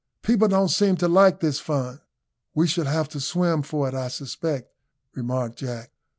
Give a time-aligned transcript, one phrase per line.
[0.23, 2.01] "People don't seem to like this fun."
[2.55, 4.73] "We shall have to swim for it, I suspect,"
[5.13, 5.91] remarked Jack.